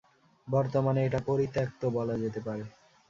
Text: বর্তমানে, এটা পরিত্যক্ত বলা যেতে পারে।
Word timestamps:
বর্তমানে, 0.47 0.99
এটা 1.05 1.19
পরিত্যক্ত 1.25 1.81
বলা 1.97 2.15
যেতে 2.17 2.39
পারে। 2.39 2.63